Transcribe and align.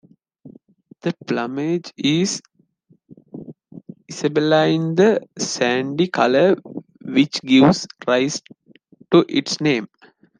The 1.01 1.13
plumage 1.27 1.93
is 1.95 2.41
isabelline, 4.11 4.95
the 4.95 5.27
sandy 5.37 6.07
colour 6.07 6.55
which 7.05 7.39
gives 7.43 7.85
rise 8.07 8.41
to 9.11 9.23
its 9.29 9.61
name. 9.61 9.87